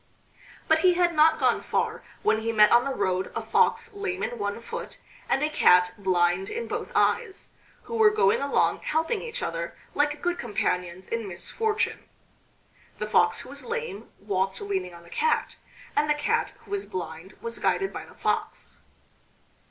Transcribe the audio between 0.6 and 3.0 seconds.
But he had not gone far when he met on the